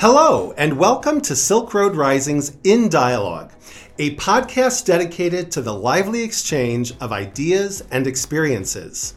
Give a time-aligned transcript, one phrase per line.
[0.00, 3.50] Hello, and welcome to Silk Road Rising's In Dialogue,
[3.98, 9.14] a podcast dedicated to the lively exchange of ideas and experiences.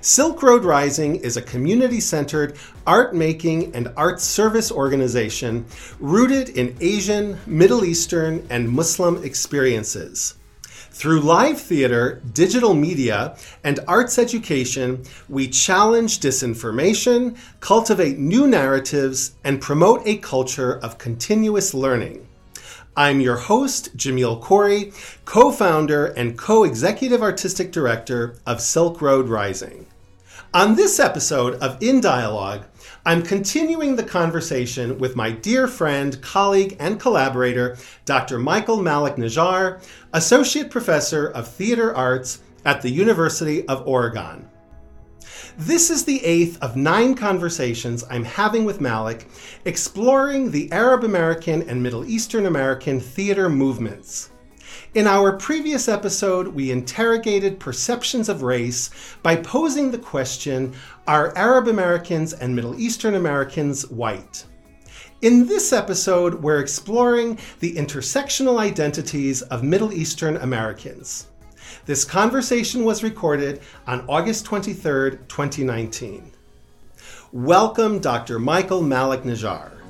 [0.00, 2.56] Silk Road Rising is a community centered
[2.86, 5.66] art making and art service organization
[6.00, 10.36] rooted in Asian, Middle Eastern, and Muslim experiences.
[10.94, 13.34] Through live theater, digital media,
[13.64, 21.72] and arts education, we challenge disinformation, cultivate new narratives, and promote a culture of continuous
[21.72, 22.28] learning.
[22.94, 24.92] I'm your host, Jamil Khoury,
[25.24, 29.86] co founder and co executive artistic director of Silk Road Rising.
[30.54, 32.66] On this episode of In Dialogue,
[33.06, 38.38] I'm continuing the conversation with my dear friend, colleague, and collaborator, Dr.
[38.38, 44.46] Michael Malek Najjar, Associate Professor of Theater Arts at the University of Oregon.
[45.56, 49.28] This is the eighth of nine conversations I'm having with Malek
[49.64, 54.31] exploring the Arab American and Middle Eastern American theater movements.
[54.94, 58.90] In our previous episode, we interrogated perceptions of race
[59.22, 60.74] by posing the question
[61.06, 64.44] Are Arab Americans and Middle Eastern Americans white?
[65.22, 71.28] In this episode, we're exploring the intersectional identities of Middle Eastern Americans.
[71.86, 76.30] This conversation was recorded on August 23, 2019.
[77.32, 78.38] Welcome, Dr.
[78.38, 79.81] Michael Malek Najjar.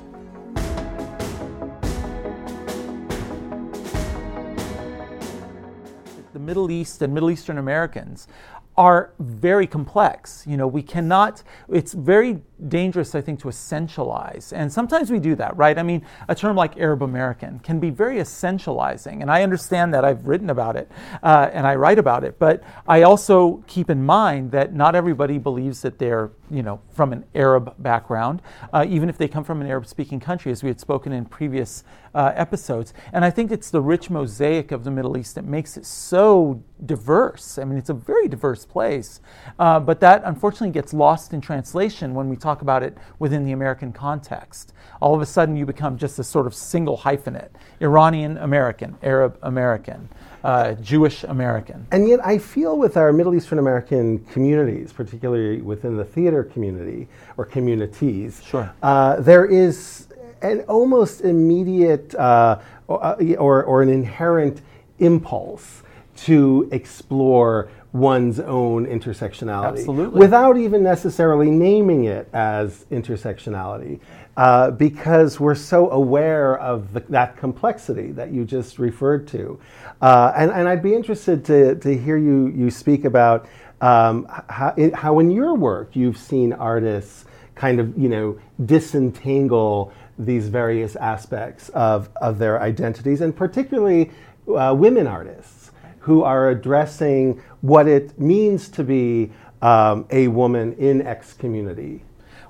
[6.45, 8.27] Middle East and Middle Eastern Americans
[8.75, 10.43] are very complex.
[10.47, 14.51] You know, we cannot, it's very dangerous, I think, to essentialize.
[14.51, 15.77] And sometimes we do that, right?
[15.77, 19.21] I mean, a term like Arab American can be very essentializing.
[19.21, 22.39] And I understand that I've written about it uh, and I write about it.
[22.39, 27.13] But I also keep in mind that not everybody believes that they're, you know, from
[27.13, 30.69] an Arab background, uh, even if they come from an Arab speaking country, as we
[30.69, 31.83] had spoken in previous
[32.15, 32.93] uh, episodes.
[33.11, 36.61] And I think it's the rich mosaic of the Middle East that makes it so
[36.85, 37.57] diverse.
[37.57, 39.21] I mean, it's a very diverse place.
[39.57, 43.51] Uh, but that unfortunately gets lost in translation when we talk about it within the
[43.51, 44.73] American context.
[45.01, 47.49] All of a sudden, you become just a sort of single hyphenate
[47.81, 50.09] Iranian American, Arab American.
[50.43, 51.87] Uh, Jewish American.
[51.91, 57.07] And yet, I feel with our Middle Eastern American communities, particularly within the theater community
[57.37, 58.69] or communities, sure.
[58.83, 60.09] Uh, there is
[60.43, 64.61] an almost immediate uh, or, or, or an inherent
[64.99, 65.83] impulse
[66.15, 70.19] to explore one's own intersectionality Absolutely.
[70.19, 73.99] without even necessarily naming it as intersectionality
[74.35, 79.59] uh, because we're so aware of the, that complexity that you just referred to.
[80.01, 83.47] Uh, and, and I'd be interested to, to hear you, you speak about
[83.81, 90.47] um, how, how in your work you've seen artists kind of, you know, disentangle these
[90.47, 94.11] various aspects of, of their identities, and particularly
[94.55, 99.31] uh, women artists who are addressing what it means to be
[99.61, 102.03] um, a woman in X community.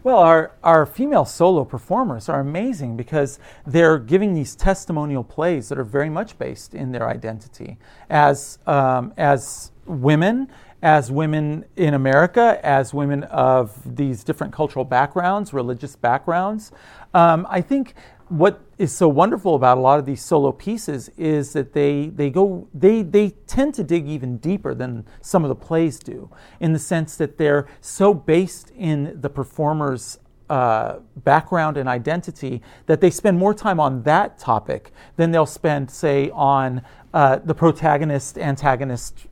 [0.03, 5.79] Well, our, our female solo performers are amazing because they're giving these testimonial plays that
[5.79, 7.77] are very much based in their identity
[8.09, 10.49] as, um, as women
[10.83, 16.73] as women in America, as women of these different cultural backgrounds, religious backgrounds.
[17.13, 17.95] Um, I think
[18.27, 22.29] what is so wonderful about a lot of these solo pieces is that they they
[22.29, 26.29] go they they tend to dig even deeper than some of the plays do,
[26.59, 32.99] in the sense that they're so based in the performer's uh, background and identity that
[32.99, 36.81] they spend more time on that topic than they'll spend, say, on
[37.13, 39.27] uh, the protagonist antagonist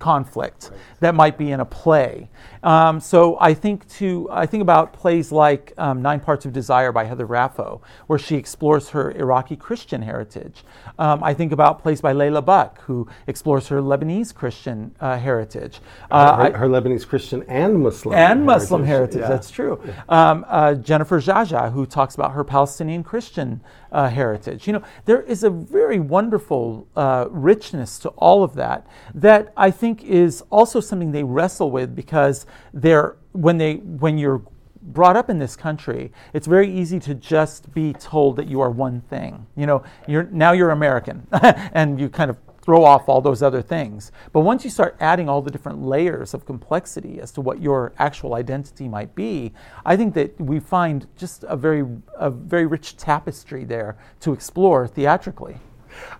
[0.00, 0.80] conflict right.
[1.00, 2.28] that might be in a play.
[2.62, 6.92] Um, so I think to I think about plays like um, Nine Parts of Desire
[6.92, 10.64] by Heather Raffo, where she explores her Iraqi Christian heritage.
[10.98, 15.80] Um, I think about plays by Leila Buck, who explores her Lebanese Christian uh, heritage.
[16.10, 18.46] Uh, her, her, Lebanese Christian and Muslim and heritage.
[18.46, 19.20] Muslim heritage.
[19.20, 19.28] Yeah.
[19.28, 19.80] That's true.
[19.84, 20.02] Yeah.
[20.08, 24.66] Um, uh, Jennifer Jajeh, who talks about her Palestinian Christian uh, heritage.
[24.66, 29.70] You know, there is a very wonderful uh, richness to all of that that I
[29.70, 34.42] think is also something they wrestle with because they're when they when you're
[34.82, 38.70] brought up in this country, it's very easy to just be told that you are
[38.70, 39.46] one thing.
[39.56, 42.38] You know, you're now you're American, and you kind of
[42.70, 44.12] throw off all those other things.
[44.32, 47.92] But once you start adding all the different layers of complexity as to what your
[47.98, 49.52] actual identity might be,
[49.84, 51.84] I think that we find just a very
[52.14, 55.56] a very rich tapestry there to explore theatrically.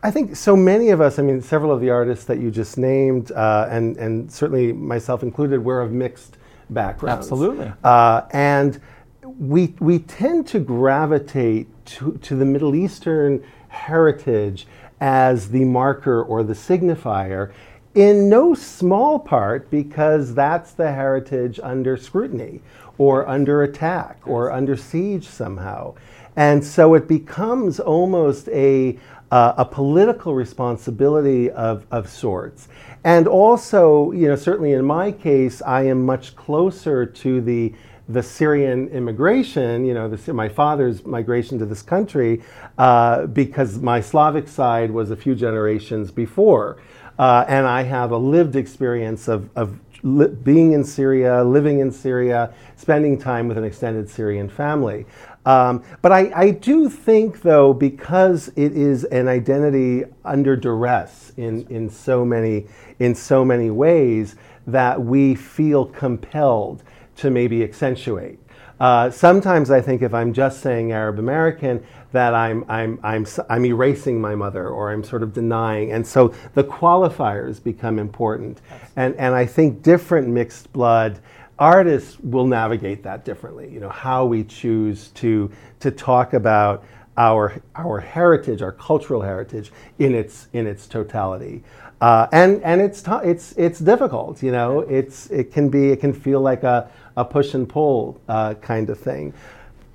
[0.02, 2.76] I think so many of us, I mean, several of the artists that you just
[2.76, 6.37] named, uh, and, and certainly myself included, were of mixed
[6.69, 7.26] backgrounds.
[7.26, 7.73] Absolutely.
[7.85, 8.81] Uh, and
[9.38, 14.67] we, we tend to gravitate to, to the Middle Eastern heritage
[15.00, 17.52] as the marker or the signifier,
[17.94, 22.61] in no small part because that's the heritage under scrutiny
[22.99, 25.94] or under attack or under siege somehow.
[26.37, 28.99] And so it becomes almost a,
[29.31, 32.69] uh, a political responsibility of, of sorts.
[33.02, 37.75] And also, you know, certainly in my case, I am much closer to the
[38.12, 42.42] the Syrian immigration, you know, the, my father's migration to this country,
[42.78, 46.78] uh, because my Slavic side was a few generations before.
[47.18, 51.92] Uh, and I have a lived experience of, of li- being in Syria, living in
[51.92, 55.06] Syria, spending time with an extended Syrian family.
[55.46, 61.66] Um, but I, I, do think, though, because it is an identity under duress in,
[61.68, 62.66] in, so many,
[62.98, 64.36] in so many ways,
[64.66, 66.82] that we feel compelled
[67.20, 68.38] to maybe accentuate.
[68.81, 73.67] Uh, sometimes I think if I'm just saying Arab American, that I'm, I'm, I'm, I'm
[73.67, 75.93] erasing my mother or I'm sort of denying.
[75.93, 78.62] And so the qualifiers become important.
[78.96, 81.20] And, and I think different mixed blood
[81.58, 83.70] artists will navigate that differently.
[83.70, 86.82] You know, how we choose to, to talk about
[87.19, 91.62] our, our heritage, our cultural heritage in its, in its totality.
[92.00, 96.00] Uh, and and it's, t- it's, it's difficult, you know, it's, it, can be, it
[96.00, 99.32] can feel like a, a push and pull uh, kind of thing.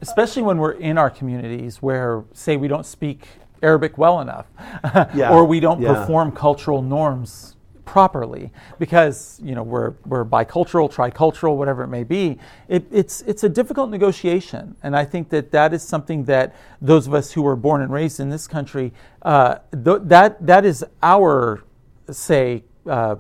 [0.02, 3.28] Especially when we're in our communities where, say, we don't speak
[3.64, 4.46] Arabic well enough,
[5.16, 5.32] yeah.
[5.32, 5.94] or we don't yeah.
[5.94, 12.38] perform cultural norms properly because you know we're, we're bicultural tricultural whatever it may be
[12.68, 17.08] it, it's, it's a difficult negotiation and i think that that is something that those
[17.08, 18.92] of us who were born and raised in this country
[19.22, 21.64] uh, th- that, that is our
[22.10, 23.16] say uh,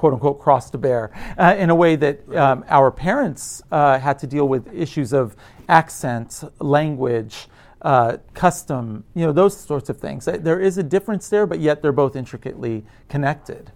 [0.00, 4.18] quote unquote cross to bear uh, in a way that um, our parents uh, had
[4.18, 5.36] to deal with issues of
[5.68, 7.48] accent, language,
[7.82, 10.26] uh, custom, you know, those sorts of things.
[10.26, 13.72] Uh, there is a difference there, but yet they're both intricately connected.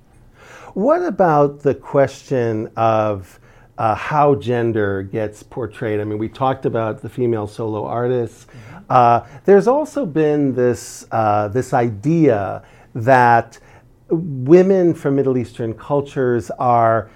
[0.72, 3.38] What about the question of
[3.76, 6.00] uh, how gender gets portrayed?
[6.00, 8.46] I mean, we talked about the female solo artists.
[8.46, 8.84] Mm-hmm.
[8.88, 12.62] Uh, there's also been this, uh, this idea
[12.94, 13.58] that
[14.08, 17.10] women from Middle Eastern cultures are,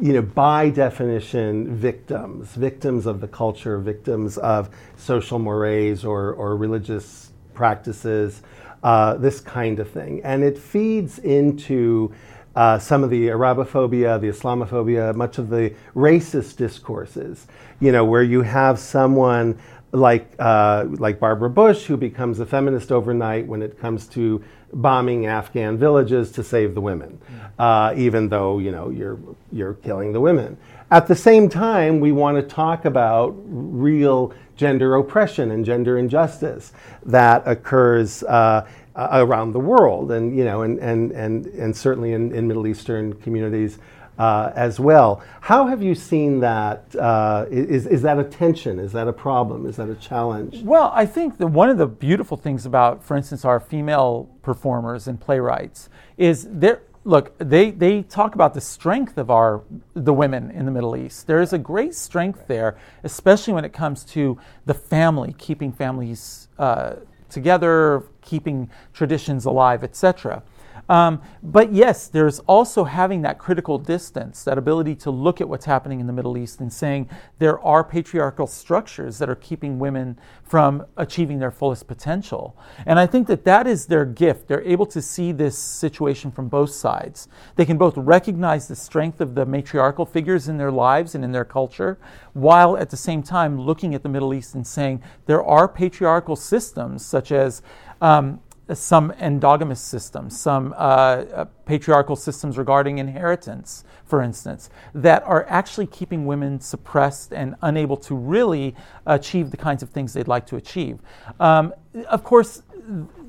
[0.00, 6.56] you know, by definition, victims, victims of the culture, victims of social mores or, or
[6.56, 8.42] religious practices,
[8.82, 10.20] uh, this kind of thing.
[10.24, 12.14] And it feeds into
[12.56, 17.46] uh, some of the Arabophobia, the Islamophobia, much of the racist discourses,
[17.80, 19.58] you know, where you have someone
[19.92, 24.42] like, uh, like Barbara Bush who becomes a feminist overnight when it comes to
[24.72, 27.20] bombing Afghan villages to save the women,
[27.58, 29.18] uh, even though you know you're
[29.52, 30.56] you're killing the women.
[30.90, 36.72] At the same time, we want to talk about real gender oppression and gender injustice
[37.06, 42.32] that occurs uh, around the world, and you know, and and and, and certainly in,
[42.34, 43.78] in Middle Eastern communities
[44.20, 45.22] uh, as well.
[45.40, 46.94] How have you seen that?
[46.94, 48.78] Uh, is is that a tension?
[48.78, 49.64] Is that a problem?
[49.64, 50.60] Is that a challenge?
[50.62, 55.08] Well, I think that one of the beautiful things about, for instance, our female performers
[55.08, 55.88] and playwrights
[56.18, 56.82] is there.
[57.02, 59.62] Look, they, they talk about the strength of our
[59.94, 61.26] the women in the Middle East.
[61.26, 66.48] There is a great strength there, especially when it comes to the family, keeping families
[66.58, 66.96] uh,
[67.30, 70.42] together, keeping traditions alive, etc.
[70.90, 75.64] Um, but yes, there's also having that critical distance, that ability to look at what's
[75.64, 80.18] happening in the Middle East and saying there are patriarchal structures that are keeping women
[80.42, 82.58] from achieving their fullest potential.
[82.86, 84.48] And I think that that is their gift.
[84.48, 87.28] They're able to see this situation from both sides.
[87.54, 91.30] They can both recognize the strength of the matriarchal figures in their lives and in
[91.30, 91.98] their culture,
[92.32, 96.34] while at the same time looking at the Middle East and saying there are patriarchal
[96.34, 97.62] systems such as
[98.00, 98.40] um,
[98.74, 105.86] some endogamous systems, some uh, uh, patriarchal systems regarding inheritance, for instance, that are actually
[105.86, 108.74] keeping women suppressed and unable to really
[109.06, 110.98] achieve the kinds of things they'd like to achieve.
[111.38, 111.72] Um,
[112.08, 112.62] of course,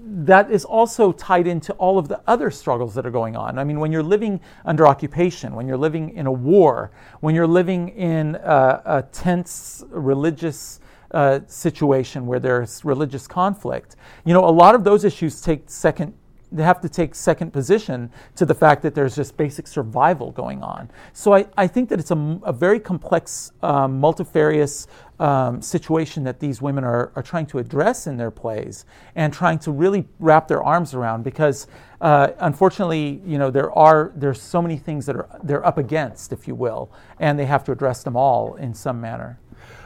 [0.03, 3.57] that is also tied into all of the other struggles that are going on.
[3.57, 7.47] I mean, when you're living under occupation, when you're living in a war, when you're
[7.47, 10.80] living in a, a tense religious
[11.13, 13.95] uh, situation where there's religious conflict.
[14.25, 16.13] You know, a lot of those issues take second
[16.51, 20.61] they have to take second position to the fact that there's just basic survival going
[20.61, 20.89] on.
[21.13, 24.87] So I, I think that it's a, a very complex, um, multifarious
[25.19, 29.59] um, situation that these women are, are trying to address in their plays and trying
[29.59, 31.67] to really wrap their arms around because
[32.01, 36.33] uh, unfortunately, you know, there are there's so many things that are they're up against,
[36.33, 39.39] if you will, and they have to address them all in some manner.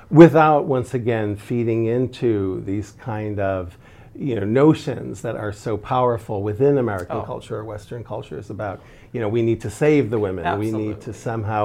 [0.09, 3.77] Without once again feeding into these kind of
[4.17, 7.21] you know notions that are so powerful within American Oh.
[7.23, 8.79] culture or Western culture cultures about
[9.15, 11.61] you know we need to save the women, we need to somehow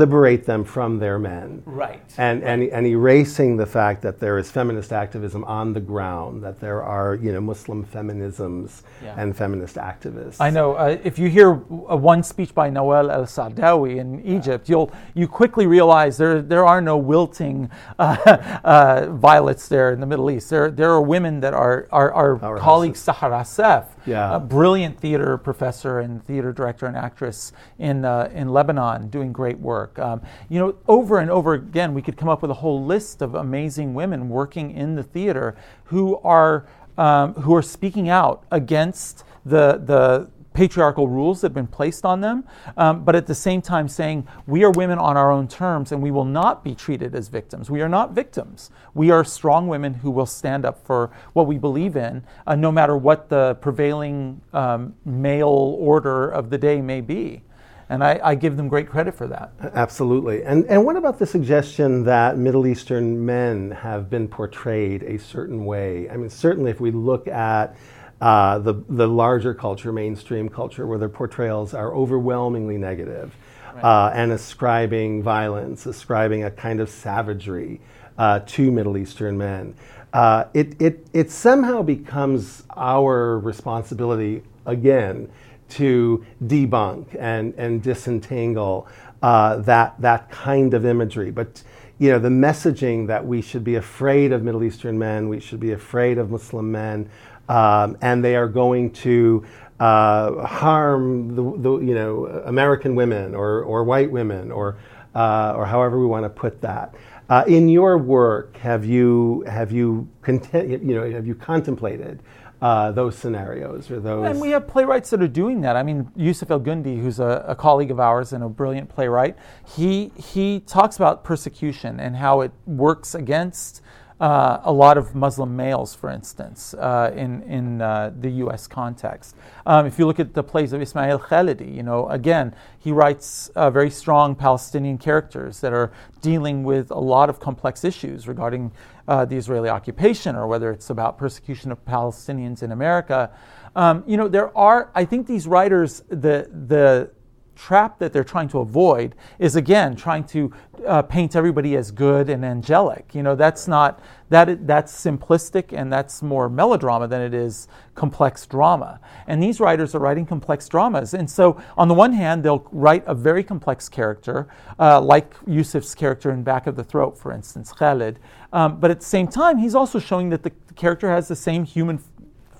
[0.00, 2.00] liberate them from their men, Right.
[2.26, 6.56] and, and and erasing the fact that there is feminist activism on the ground, that
[6.66, 8.70] there are you know Muslim feminisms
[9.04, 9.20] Yeah.
[9.20, 10.38] and feminist activists.
[10.40, 10.68] I know.
[10.74, 15.26] Uh, if you hear uh, one speech by Nawal El Saadawi in Egypt, you'll you
[15.28, 17.56] quickly realize there there are no wilting
[17.98, 18.16] uh,
[18.64, 20.48] uh, violets there in the Middle East.
[20.48, 24.36] There there are women that are our, our colleague Sahar Assaf, Yeah.
[24.36, 29.58] a brilliant theater professor and theater director and actress in uh, in Lebanon, doing great
[29.58, 29.98] work.
[29.98, 33.22] Um, you know, over and over again, we could come up with a whole list
[33.22, 39.24] of amazing women working in the theater who are um, who are speaking out against
[39.44, 42.44] the the patriarchal rules that have been placed on them,
[42.76, 46.00] um, but at the same time saying we are women on our own terms and
[46.00, 47.68] we will not be treated as victims.
[47.70, 48.70] We are not victims.
[48.94, 52.72] We are strong women who will stand up for what we believe in, uh, no
[52.72, 57.42] matter what the prevailing um, male order of the day may be.
[57.88, 59.52] And I, I give them great credit for that.
[59.74, 60.42] Absolutely.
[60.44, 65.66] And, and what about the suggestion that Middle Eastern men have been portrayed a certain
[65.66, 66.08] way?
[66.08, 67.76] I mean, certainly if we look at
[68.24, 73.36] uh, the, the larger culture, mainstream culture, where their portrayals are overwhelmingly negative,
[73.82, 77.82] uh, and ascribing violence, ascribing a kind of savagery
[78.16, 79.74] uh, to Middle Eastern men.
[80.14, 85.30] Uh, it, it, it somehow becomes our responsibility again
[85.68, 88.88] to debunk and, and disentangle
[89.20, 91.30] uh, that, that kind of imagery.
[91.30, 91.62] But
[91.98, 95.60] you know, the messaging that we should be afraid of Middle Eastern men, we should
[95.60, 97.08] be afraid of Muslim men,
[97.48, 99.44] um, and they are going to
[99.80, 104.78] uh, harm the, the you know American women or, or white women or
[105.14, 106.94] uh, or however we want to put that.
[107.28, 112.22] Uh, in your work, have you have you content, you know have you contemplated
[112.62, 114.26] uh, those scenarios or those?
[114.26, 115.76] And we have playwrights that are doing that.
[115.76, 119.36] I mean, Yussef El Guindi, who's a, a colleague of ours and a brilliant playwright,
[119.66, 123.82] he he talks about persecution and how it works against
[124.24, 128.66] uh, a lot of Muslim males, for instance, uh, in in uh, the U.S.
[128.66, 129.36] context.
[129.66, 133.48] Um, if you look at the plays of Ismail Khalidi, you know, again, he writes
[133.48, 138.72] uh, very strong Palestinian characters that are dealing with a lot of complex issues regarding
[139.08, 143.30] uh, the Israeli occupation, or whether it's about persecution of Palestinians in America.
[143.76, 144.90] Um, you know, there are.
[144.94, 147.10] I think these writers, the the
[147.54, 150.52] trap that they're trying to avoid is again trying to
[150.86, 153.14] uh, paint everybody as good and angelic.
[153.14, 158.46] You know, that's not that that's simplistic and that's more melodrama than it is complex
[158.46, 159.00] drama.
[159.26, 163.04] And these writers are writing complex dramas, and so on the one hand, they'll write
[163.06, 167.72] a very complex character, uh, like Yussef's character in Back of the Throat, for instance,
[167.72, 168.18] Khalid.
[168.52, 171.36] Um, but at the same time, he's also showing that the, the character has the
[171.36, 171.98] same human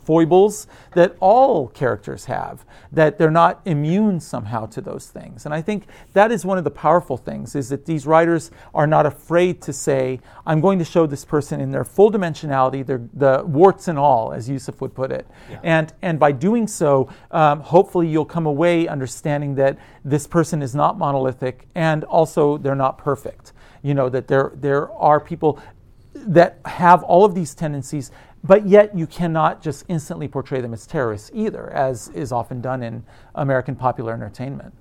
[0.06, 5.44] foibles that all characters have that they're not immune somehow to those things.
[5.44, 8.86] And i think that is one of the powerful things is that these writers are
[8.86, 13.02] not afraid to say i'm going to show this person in their full dimensionality their
[13.14, 15.26] the warts and all as yussef would put it.
[15.62, 20.74] And and by doing so um, hopefully you'll come away understanding that this person is
[20.74, 23.52] not monolithic and also they're not perfect.
[23.82, 25.58] You know that there there are people
[26.14, 28.10] that have all of these tendencies,
[28.44, 32.82] but yet you cannot just instantly portray them as terrorists either, as is often done
[32.82, 33.02] in
[33.34, 34.72] American popular entertainment.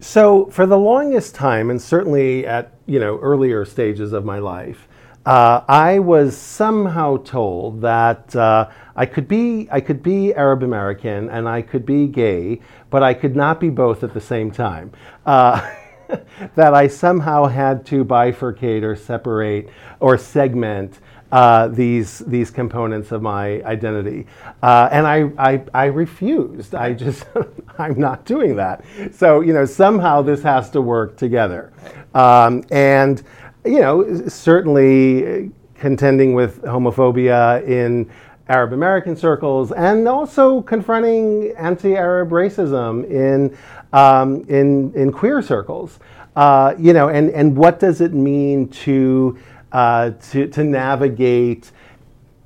[0.00, 4.86] So for the longest time, and certainly at you know earlier stages of my life,
[5.26, 11.28] uh, I was somehow told that uh, I could be I could be Arab American
[11.28, 14.92] and I could be gay, but I could not be both at the same time.
[15.26, 15.74] Uh,
[16.54, 19.68] that I somehow had to bifurcate or separate
[20.00, 20.98] or segment
[21.32, 24.26] uh, these these components of my identity,
[24.62, 26.74] uh, and I, I I refused.
[26.74, 27.24] I just
[27.78, 28.84] I'm not doing that.
[29.12, 31.72] So you know somehow this has to work together,
[32.14, 33.22] um, and
[33.64, 38.10] you know certainly contending with homophobia in
[38.48, 43.56] Arab American circles, and also confronting anti-Arab racism in
[43.92, 46.00] um, in in queer circles.
[46.34, 49.38] Uh, you know, and and what does it mean to
[49.72, 51.70] uh, to to navigate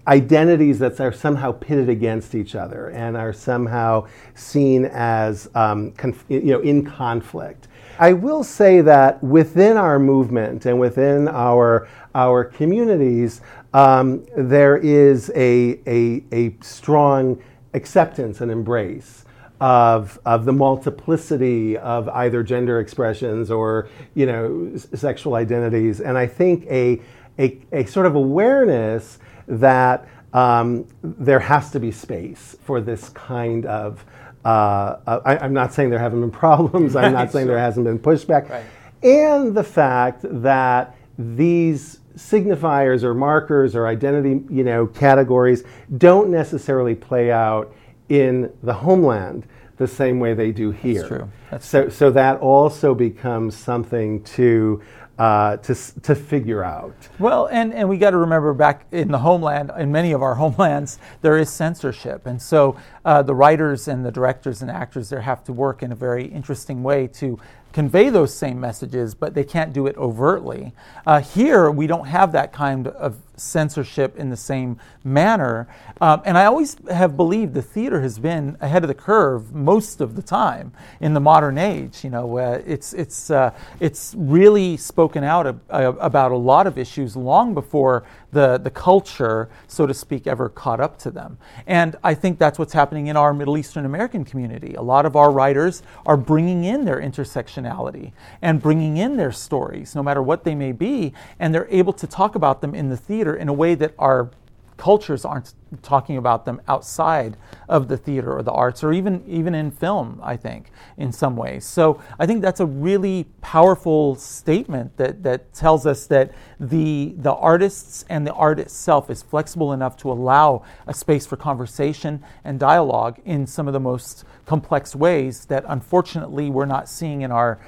[0.06, 6.24] identities that are somehow pitted against each other and are somehow seen as um, conf-
[6.28, 7.68] you know in conflict.
[7.98, 13.40] I will say that within our movement and within our our communities,
[13.72, 17.42] um, there is a, a, a strong
[17.74, 19.23] acceptance and embrace
[19.64, 26.18] of, of the multiplicity of either gender expressions or you know s- sexual identities, and
[26.18, 27.00] I think a
[27.38, 29.18] a, a sort of awareness
[29.48, 34.04] that um, there has to be space for this kind of.
[34.44, 36.94] Uh, uh, I, am not saying there haven't been problems.
[36.94, 38.66] I'm not saying there hasn't been pushback, right.
[39.02, 45.64] and the fact that these signifiers or markers or identity, you know, categories
[45.96, 47.74] don't necessarily play out
[48.08, 49.46] in the homeland
[49.76, 50.94] the same way they do here.
[50.94, 51.30] That's true.
[51.50, 51.90] That's so, true.
[51.90, 54.82] so that also becomes something to
[55.18, 56.94] uh, to to figure out.
[57.18, 60.34] Well, and and we got to remember back in the homeland, in many of our
[60.42, 65.20] homelands, there is censorship, and so uh, the writers and the directors and actors there
[65.20, 67.38] have to work in a very interesting way to
[67.72, 70.72] convey those same messages, but they can't do it overtly.
[71.04, 75.68] Uh, here, we don't have that kind of censorship in the same manner.
[76.00, 80.00] Um, and I always have believed the theater has been ahead of the curve most
[80.00, 82.04] of the time in the modern age.
[82.04, 87.16] You know, uh, it's it's uh, it's really spoken out about a lot of issues
[87.16, 91.38] long before the the culture, so to speak, ever caught up to them.
[91.66, 94.74] And I think that's what's happening in our Middle Eastern American community.
[94.74, 98.12] A lot of our writers are bringing in their intersectionality
[98.42, 102.06] and bringing in their stories, no matter what they may be, and they're able to
[102.06, 104.30] talk about them in the theater in a way that our
[104.76, 107.36] cultures aren't talking about them outside
[107.68, 111.36] of the theater or the arts or even even in film i think in some
[111.36, 111.64] ways.
[111.64, 117.32] So i think that's a really powerful statement that that tells us that the the
[117.32, 122.58] artists and the art itself is flexible enough to allow a space for conversation and
[122.60, 127.58] dialogue in some of the most complex ways that unfortunately we're not seeing in our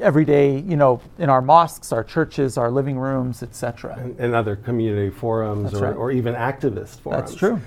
[0.00, 3.96] every day, you know, in our mosques, our churches, our living rooms, etc.
[3.98, 5.96] And, and, other community forums or, right.
[5.96, 7.30] or, even activist forums.
[7.30, 7.60] That's true.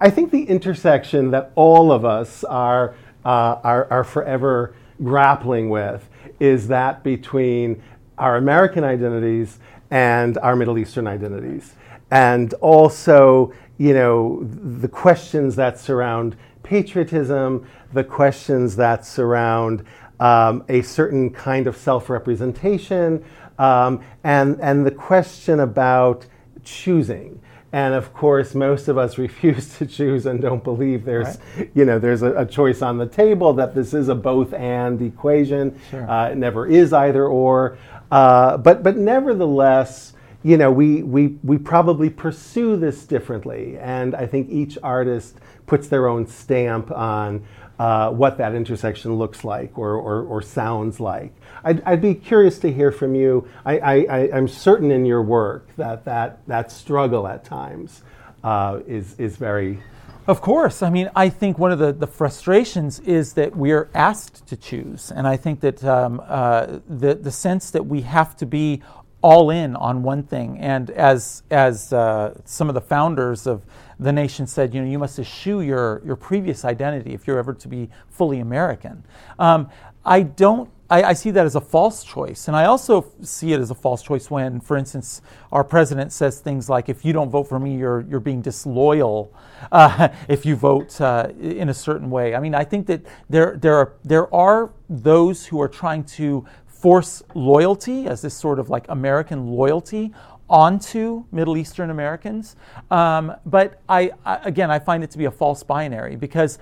[0.00, 2.94] I think the intersection that all of us are,
[3.24, 6.08] uh, are, are forever grappling with
[6.40, 7.82] is that between
[8.18, 9.58] our American identities
[9.90, 11.74] and our Middle Eastern identities.
[12.10, 19.84] And also, you know, the questions that surround patriotism, the questions that surround
[20.20, 23.24] um, a certain kind of self representation,
[23.58, 26.26] um, and, and the question about
[26.64, 27.40] choosing.
[27.72, 31.70] And of course, most of us refuse to choose and don't believe there's, right.
[31.74, 35.00] you know, there's a, a, choice on the table that this is a both and
[35.00, 35.78] equation.
[35.90, 36.08] Sure.
[36.08, 37.78] Uh, it never is either or.
[38.10, 44.26] Uh, but but nevertheless, you know, we, we we probably pursue this differently, and I
[44.26, 45.36] think each artist
[45.72, 47.42] puts their own stamp on
[47.78, 51.32] uh, what that intersection looks like or, or, or sounds like.
[51.64, 53.48] I'd, I'd, be curious to hear from you.
[53.64, 54.04] I,
[54.34, 58.02] am certain in your work that that, that struggle at times
[58.44, 59.82] uh, is, is very.
[60.26, 60.82] Of course.
[60.82, 65.10] I mean, I think one of the, the frustrations is that we're asked to choose.
[65.10, 68.82] And I think that um, uh, the, the sense that we have to be
[69.22, 70.58] all in on one thing.
[70.58, 73.64] And as, as uh, some of the founders of
[74.02, 77.54] the nation said, you know, you must eschew your, your previous identity if you're ever
[77.54, 79.04] to be fully American.
[79.38, 79.68] Um,
[80.04, 80.68] I don't.
[80.90, 83.74] I, I, see that as a false choice, and I also see it as a
[83.74, 87.58] false choice when, for instance, our president says things like, "If you don't vote for
[87.58, 89.32] me, you're you're being disloyal.
[89.70, 93.56] Uh, if you vote uh, in a certain way." I mean, I think that there
[93.56, 98.68] there are there are those who are trying to force loyalty as this sort of
[98.68, 100.12] like American loyalty
[100.52, 102.56] onto Middle Eastern Americans.
[102.90, 106.58] Um, but I, I, again, I find it to be a false binary because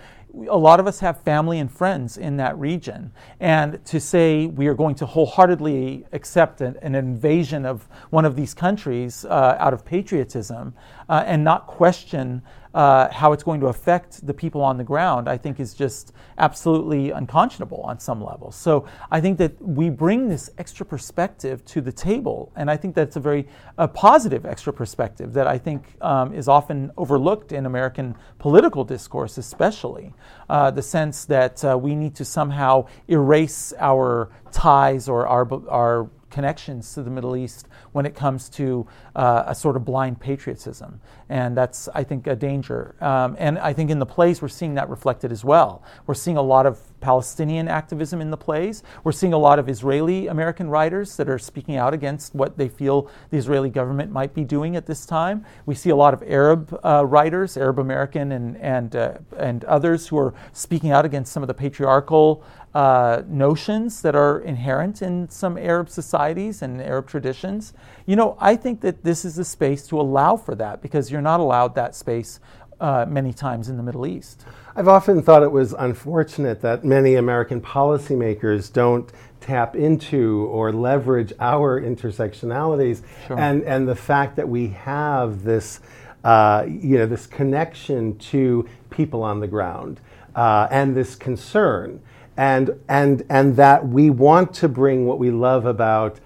[0.48, 3.12] a lot of us have family and friends in that region.
[3.40, 8.36] And to say we are going to wholeheartedly accept an, an invasion of one of
[8.36, 10.72] these countries uh, out of patriotism
[11.08, 12.42] uh, and not question
[12.74, 16.12] uh, how it's going to affect the people on the ground, I think is just
[16.38, 18.50] absolutely unconscionable on some level.
[18.52, 22.94] So I think that we bring this extra perspective to the table, and I think
[22.94, 23.46] that's a very
[23.94, 30.14] positive extra perspective that I think um, is often overlooked in American political discourse, especially
[30.48, 36.10] uh, the sense that uh, we need to somehow erase our ties or our our
[36.30, 41.00] connections to the Middle East when it comes to uh, a sort of blind patriotism.
[41.28, 42.94] And that's, I think, a danger.
[43.00, 45.82] Um, and I think in the plays, we're seeing that reflected as well.
[46.06, 48.82] We're seeing a lot of Palestinian activism in the plays.
[49.04, 52.68] We're seeing a lot of Israeli American writers that are speaking out against what they
[52.68, 55.44] feel the Israeli government might be doing at this time.
[55.66, 60.08] We see a lot of Arab uh, writers, Arab American and, and, uh, and others,
[60.08, 65.28] who are speaking out against some of the patriarchal uh, notions that are inherent in
[65.28, 67.72] some Arab societies and Arab traditions.
[68.06, 71.20] You know, I think that this is a space to allow for that because you're
[71.20, 72.38] not allowed that space
[72.80, 74.44] uh, many times in the Middle East.
[74.74, 81.32] I've often thought it was unfortunate that many American policymakers don't tap into or leverage
[81.40, 83.38] our intersectionalities Sure.
[83.38, 85.80] and and the fact that we have this
[86.24, 90.00] uh, you know this connection to people on the ground
[90.34, 92.00] uh, and this concern
[92.40, 96.18] and and and that we want to bring what we love about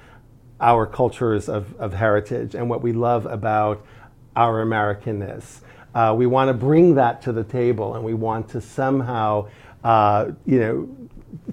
[0.61, 3.85] our cultures of, of heritage and what we love about
[4.37, 5.59] our Americanness.
[5.93, 9.49] Uh, we want to bring that to the table and we want to somehow,
[9.83, 10.89] uh, you know,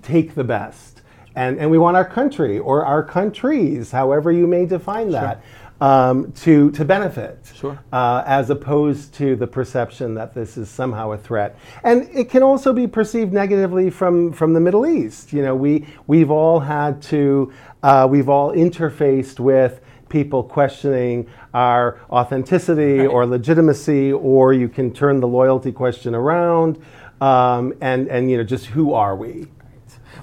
[0.04, 1.02] take the best.
[1.36, 5.43] And, and we want our country or our countries, however you may define that,
[5.81, 7.39] um, to, to benefit.
[7.53, 7.77] Sure.
[7.91, 11.57] Uh, as opposed to the perception that this is somehow a threat.
[11.83, 15.33] And it can also be perceived negatively from, from the Middle East.
[15.33, 17.51] You know, we, we've all had to,
[17.83, 23.07] uh, we've all interfaced with people questioning our authenticity Right.
[23.07, 26.77] or legitimacy, or you can turn the loyalty question around,
[27.21, 29.47] um, and, and, you know, just who are we?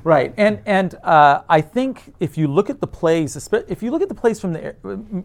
[0.05, 4.03] Right, and and uh, I think if you look at the plays, if you look
[4.03, 4.75] at the plays from the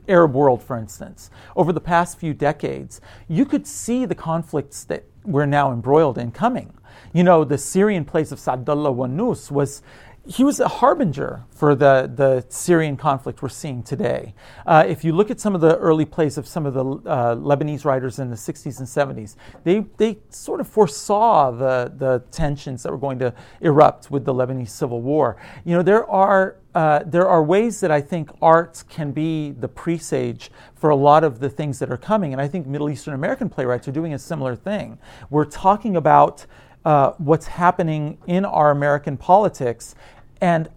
[0.08, 5.04] Arab world, for instance, over the past few decades, you could see the conflicts that
[5.24, 6.74] we're now embroiled in coming.
[7.14, 9.82] You know, the Syrian plays of Saadallah Wannous was.
[10.26, 14.34] He was a harbinger for the, the Syrian conflict we're seeing today.
[14.66, 17.36] Uh, if you look at some of the early plays of some of the uh,
[17.36, 22.84] Lebanese writers in the 60s and 70s, they, they sort of foresaw the, the tensions
[22.84, 25.36] that were going to erupt with the Lebanese civil war.
[25.66, 29.68] You know, there are, uh, there are ways that I think art can be the
[29.68, 32.32] presage for a lot of the things that are coming.
[32.32, 35.00] And I think Middle Eastern American playwrights are doing a similar thing.
[35.30, 36.46] We're talking about
[36.86, 39.96] uh, what's happening in our American politics
[40.42, 40.70] and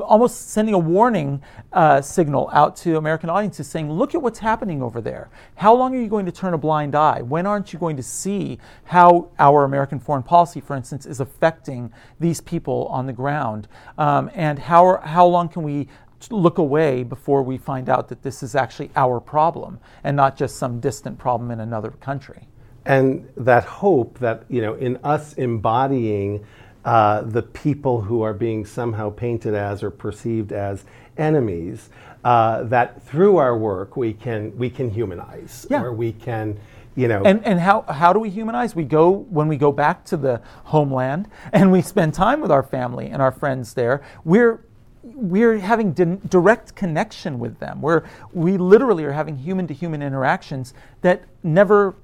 [0.00, 4.82] almost sending a warning uh, signal out to American audiences saying, look at what's happening
[4.82, 5.28] over there.
[5.56, 7.20] How long are you going to turn a blind eye?
[7.20, 11.92] When aren't you going to see how our American foreign policy, for instance, is affecting
[12.18, 13.68] these people on the ground?
[13.98, 15.88] Um, and how, how long can we
[16.30, 20.56] look away before we find out that this is actually our problem and not just
[20.56, 22.46] some distant problem in another country?
[22.86, 26.44] And that hope that you know in us embodying
[26.84, 30.84] uh, the people who are being somehow painted as or perceived as
[31.18, 31.90] enemies
[32.24, 35.82] uh, that through our work we can we can humanize Yeah.
[35.82, 36.58] or we can
[36.96, 38.74] you know And, and how, how do we humanize?
[38.74, 42.62] We go, when we go back to the homeland and we spend time with our
[42.64, 44.64] family and our friends there, we're,
[45.02, 47.80] we're having di- direct connection with them.
[47.80, 51.94] We're, we literally are having human to human interactions that never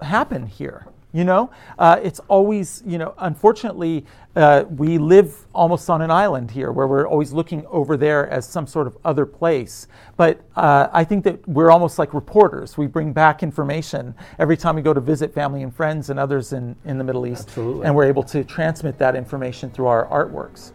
[0.00, 0.86] happen here.
[1.12, 4.04] You know, uh, it's always, you know, unfortunately,
[4.34, 8.48] uh, we live almost on an island here where we're always looking over there as
[8.48, 9.86] some sort of other place.
[10.16, 12.76] But uh, I think that we're almost like reporters.
[12.76, 16.52] We bring back information every time we go to visit family and friends and others
[16.52, 17.46] in, in the Middle East.
[17.46, 17.86] Absolutely.
[17.86, 20.72] And we're able to transmit that information through our artworks.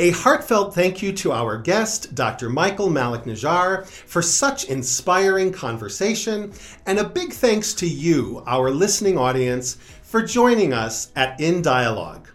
[0.00, 2.48] A heartfelt thank you to our guest, Dr.
[2.48, 6.52] Michael Malek Najjar, for such inspiring conversation,
[6.86, 12.28] and a big thanks to you, our listening audience, for joining us at In Dialogue.